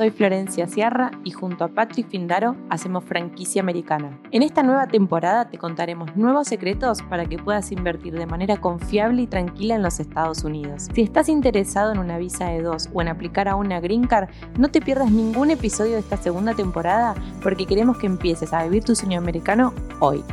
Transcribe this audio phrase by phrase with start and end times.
[0.00, 4.18] soy Florencia Sierra y junto a Patrick Findaro hacemos franquicia americana.
[4.30, 9.20] En esta nueva temporada te contaremos nuevos secretos para que puedas invertir de manera confiable
[9.20, 10.88] y tranquila en los Estados Unidos.
[10.94, 14.30] Si estás interesado en una visa de dos o en aplicar a una Green Card,
[14.56, 18.82] no te pierdas ningún episodio de esta segunda temporada porque queremos que empieces a vivir
[18.82, 20.24] tu sueño americano hoy.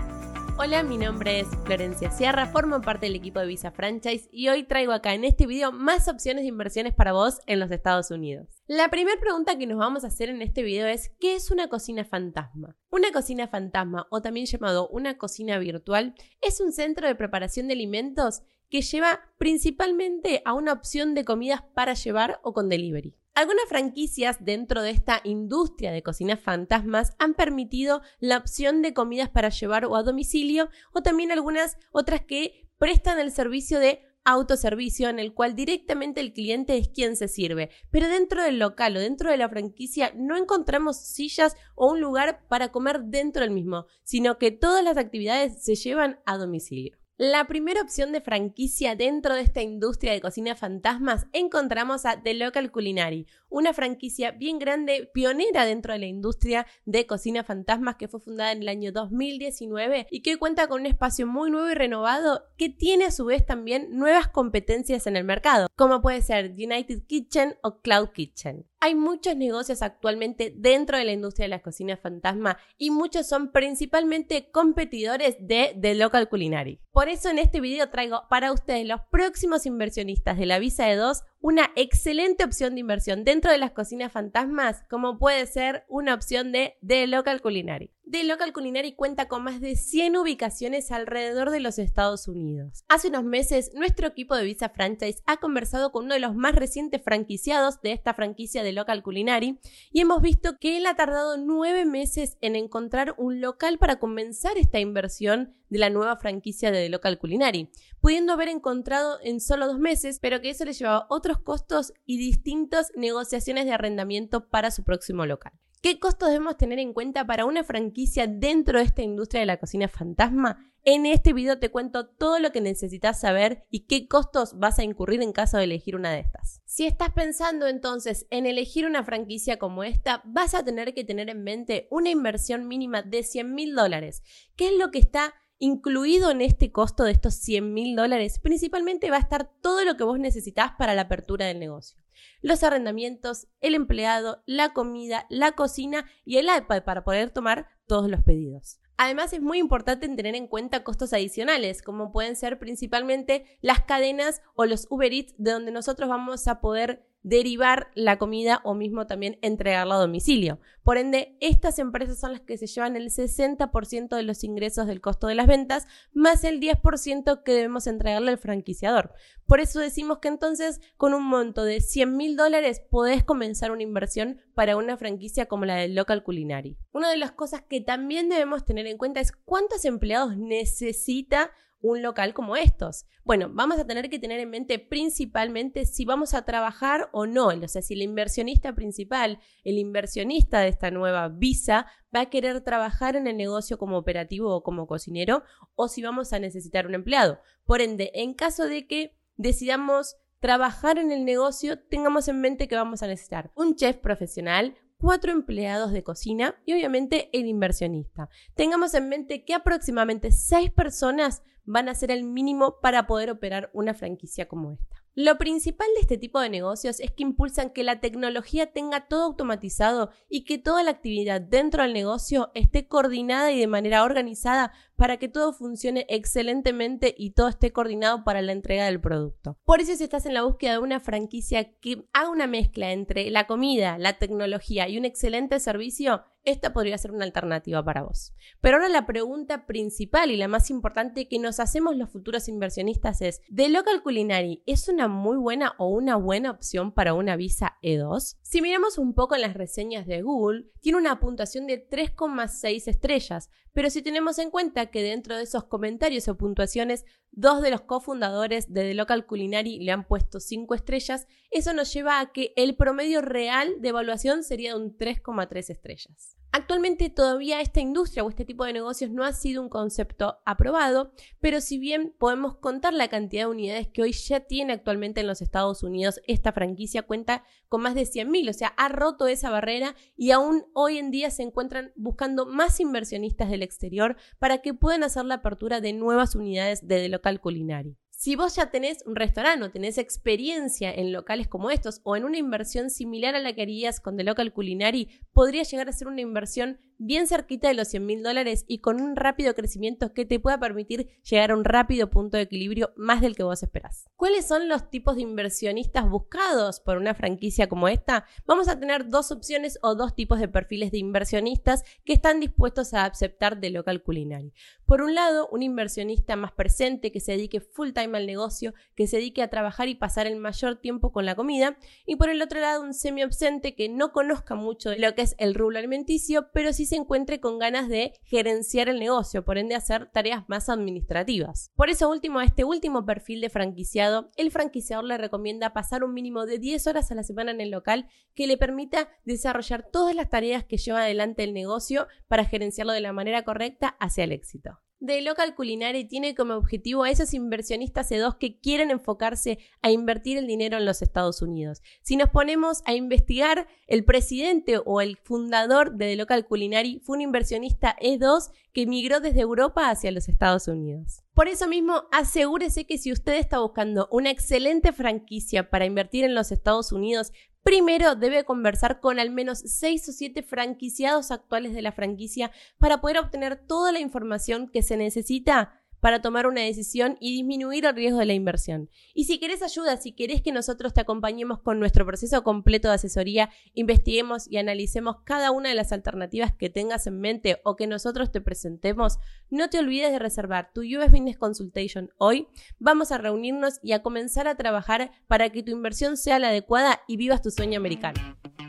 [0.60, 4.64] Hola, mi nombre es Florencia Sierra, formo parte del equipo de Visa Franchise y hoy
[4.64, 8.48] traigo acá en este video más opciones de inversiones para vos en los Estados Unidos.
[8.66, 11.70] La primera pregunta que nos vamos a hacer en este video es ¿qué es una
[11.70, 12.76] cocina fantasma?
[12.90, 17.76] Una cocina fantasma, o también llamado una cocina virtual, es un centro de preparación de
[17.76, 23.16] alimentos que lleva principalmente a una opción de comidas para llevar o con delivery.
[23.38, 29.30] Algunas franquicias dentro de esta industria de cocinas fantasmas han permitido la opción de comidas
[29.30, 35.08] para llevar o a domicilio o también algunas otras que prestan el servicio de autoservicio
[35.10, 37.70] en el cual directamente el cliente es quien se sirve.
[37.92, 42.42] Pero dentro del local o dentro de la franquicia no encontramos sillas o un lugar
[42.48, 46.98] para comer dentro del mismo, sino que todas las actividades se llevan a domicilio.
[47.20, 52.36] La primera opción de franquicia dentro de esta industria de cocina fantasmas encontramos a The
[52.36, 58.08] Local Culinary, una franquicia bien grande, pionera dentro de la industria de cocina fantasmas que
[58.08, 61.74] fue fundada en el año 2019 y que cuenta con un espacio muy nuevo y
[61.74, 66.52] renovado que tiene a su vez también nuevas competencias en el mercado, como puede ser
[66.52, 68.68] United Kitchen o Cloud Kitchen.
[68.80, 73.52] Hay muchos negocios actualmente dentro de la industria de las cocinas fantasma y muchos son
[73.52, 76.80] principalmente competidores de The Local Culinary.
[76.92, 80.96] Por eso en este video traigo para ustedes los próximos inversionistas de la visa de
[80.96, 86.14] 2 una excelente opción de inversión dentro de las cocinas fantasmas, como puede ser una
[86.14, 87.97] opción de The Local Culinary.
[88.10, 92.86] The Local Culinary cuenta con más de 100 ubicaciones alrededor de los Estados Unidos.
[92.88, 96.56] Hace unos meses, nuestro equipo de Visa Franchise ha conversado con uno de los más
[96.56, 99.60] recientes franquiciados de esta franquicia de Local Culinary
[99.92, 104.58] y hemos visto que él ha tardado nueve meses en encontrar un local para comenzar
[104.58, 109.68] esta inversión de la nueva franquicia de The Local Culinary, pudiendo haber encontrado en solo
[109.68, 114.72] dos meses, pero que eso le llevaba otros costos y distintas negociaciones de arrendamiento para
[114.72, 115.52] su próximo local.
[115.82, 119.58] ¿Qué costos debemos tener en cuenta para una franquicia dentro de esta industria de la
[119.58, 120.74] cocina fantasma?
[120.84, 124.84] En este video te cuento todo lo que necesitas saber y qué costos vas a
[124.84, 126.62] incurrir en caso de elegir una de estas.
[126.66, 131.30] Si estás pensando entonces en elegir una franquicia como esta, vas a tener que tener
[131.30, 134.24] en mente una inversión mínima de 100 mil dólares,
[134.56, 139.10] que es lo que está Incluido en este costo de estos 100 mil dólares, principalmente
[139.10, 141.98] va a estar todo lo que vos necesitas para la apertura del negocio.
[142.42, 148.10] Los arrendamientos, el empleado, la comida, la cocina y el iPad para poder tomar todos
[148.10, 148.80] los pedidos.
[148.98, 154.42] Además es muy importante tener en cuenta costos adicionales, como pueden ser principalmente las cadenas
[154.56, 159.08] o los Uber Eats, de donde nosotros vamos a poder derivar la comida o mismo
[159.08, 160.60] también entregarla a domicilio.
[160.84, 165.02] Por ende, estas empresas son las que se llevan el 60% de los ingresos del
[165.02, 169.14] costo de las ventas, más el 10% que debemos entregarle al franquiciador.
[169.46, 173.84] Por eso decimos que entonces con un monto de 100 mil dólares podés comenzar una
[173.84, 176.78] inversión para una franquicia como la del Local Culinary.
[176.94, 181.52] Una de las cosas que también debemos tener en cuenta es cuántos empleados necesita
[181.92, 183.06] un local como estos?
[183.24, 187.48] Bueno, vamos a tener que tener en mente principalmente si vamos a trabajar o no,
[187.48, 192.62] o sea, si el inversionista principal, el inversionista de esta nueva visa, va a querer
[192.62, 195.44] trabajar en el negocio como operativo o como cocinero,
[195.76, 197.40] o si vamos a necesitar un empleado.
[197.66, 202.76] Por ende, en caso de que decidamos trabajar en el negocio, tengamos en mente que
[202.76, 208.30] vamos a necesitar un chef profesional, cuatro empleados de cocina y obviamente el inversionista.
[208.56, 213.70] Tengamos en mente que aproximadamente seis personas van a ser el mínimo para poder operar
[213.74, 214.98] una franquicia como esta.
[215.20, 219.24] Lo principal de este tipo de negocios es que impulsan que la tecnología tenga todo
[219.24, 224.74] automatizado y que toda la actividad dentro del negocio esté coordinada y de manera organizada
[224.96, 229.58] para que todo funcione excelentemente y todo esté coordinado para la entrega del producto.
[229.66, 233.32] Por eso si estás en la búsqueda de una franquicia que haga una mezcla entre
[233.32, 238.34] la comida, la tecnología y un excelente servicio, esta podría ser una alternativa para vos.
[238.62, 243.22] Pero ahora la pregunta principal y la más importante que nos hacemos los futuros inversionistas
[243.22, 247.78] es, ¿The Local Culinary es una muy buena o una buena opción para una visa
[247.84, 248.38] E2?
[248.44, 253.50] Si miramos un poco en las reseñas de Google, tiene una puntuación de 3,6 estrellas,
[253.74, 257.82] pero si tenemos en cuenta que dentro de esos comentarios o puntuaciones, dos de los
[257.82, 262.54] cofundadores de The Local Culinary le han puesto 5 estrellas, eso nos lleva a que
[262.56, 266.37] el promedio real de evaluación sería de un 3,3 estrellas.
[266.58, 271.12] Actualmente todavía esta industria o este tipo de negocios no ha sido un concepto aprobado,
[271.40, 275.28] pero si bien podemos contar la cantidad de unidades que hoy ya tiene actualmente en
[275.28, 279.52] los Estados Unidos, esta franquicia cuenta con más de 100.000, o sea, ha roto esa
[279.52, 284.74] barrera y aún hoy en día se encuentran buscando más inversionistas del exterior para que
[284.74, 287.98] puedan hacer la apertura de nuevas unidades de local culinario.
[288.20, 292.26] Si vos ya tenés un restaurante o tenés experiencia en locales como estos o en
[292.26, 296.08] una inversión similar a la que harías con The Local Culinary, podría llegar a ser
[296.08, 300.26] una inversión bien cerquita de los 100 mil dólares y con un rápido crecimiento que
[300.26, 304.06] te pueda permitir llegar a un rápido punto de equilibrio más del que vos esperás.
[304.16, 308.26] ¿Cuáles son los tipos de inversionistas buscados por una franquicia como esta?
[308.48, 312.96] Vamos a tener dos opciones o dos tipos de perfiles de inversionistas que están dispuestos
[312.96, 314.54] a aceptar de local culinary.
[314.86, 319.08] Por un lado, un inversionista más presente que se dedique full time al negocio, que
[319.08, 322.42] se dedique a trabajar y pasar el mayor tiempo con la comida, y por el
[322.42, 325.78] otro lado, un semi absente que no conozca mucho de lo que es el rubro
[325.78, 330.48] alimenticio, pero sí se encuentre con ganas de gerenciar el negocio, por ende hacer tareas
[330.48, 331.72] más administrativas.
[331.76, 336.14] Por eso último, a este último perfil de franquiciado, el franquiciador le recomienda pasar un
[336.14, 340.16] mínimo de 10 horas a la semana en el local que le permita desarrollar todas
[340.16, 344.32] las tareas que lleva adelante el negocio para gerenciarlo de la manera correcta hacia el
[344.32, 349.92] éxito de Local Culinary tiene como objetivo a esos inversionistas E2 que quieren enfocarse a
[349.92, 351.82] invertir el dinero en los Estados Unidos.
[352.02, 357.18] Si nos ponemos a investigar, el presidente o el fundador de The Local Culinary fue
[357.18, 361.24] un inversionista E2 que migró desde Europa hacia los Estados Unidos.
[361.34, 366.36] Por eso mismo, asegúrese que si usted está buscando una excelente franquicia para invertir en
[366.36, 367.32] los Estados Unidos,
[367.68, 373.02] Primero debe conversar con al menos 6 o 7 franquiciados actuales de la franquicia para
[373.02, 377.96] poder obtener toda la información que se necesita para tomar una decisión y disminuir el
[377.96, 378.90] riesgo de la inversión.
[379.14, 382.96] Y si querés ayuda, si querés que nosotros te acompañemos con nuestro proceso completo de
[382.96, 387.88] asesoría, investiguemos y analicemos cada una de las alternativas que tengas en mente o que
[387.88, 389.18] nosotros te presentemos,
[389.50, 392.48] no te olvides de reservar tu US Business Consultation hoy.
[392.80, 397.02] Vamos a reunirnos y a comenzar a trabajar para que tu inversión sea la adecuada
[397.08, 398.20] y vivas tu sueño americano.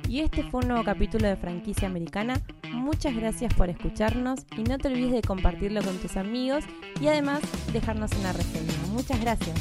[0.09, 2.41] Y este fue un nuevo capítulo de Franquicia Americana.
[2.73, 6.65] Muchas gracias por escucharnos y no te olvides de compartirlo con tus amigos
[6.99, 7.41] y además
[7.75, 8.73] dejarnos una reseña.
[8.91, 9.55] Muchas gracias.